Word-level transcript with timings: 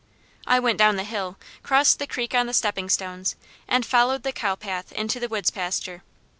I 0.47 0.59
went 0.59 0.79
down 0.79 0.95
the 0.95 1.03
hill, 1.03 1.37
crossed 1.61 1.99
the 1.99 2.07
creek 2.07 2.33
on 2.33 2.47
the 2.47 2.55
stepping 2.55 2.89
stones, 2.89 3.35
and 3.67 3.85
followed 3.85 4.23
the 4.23 4.31
cowpath 4.33 4.91
into 4.93 5.19
the 5.19 5.29
woods 5.29 5.51
pasture. 5.51 6.01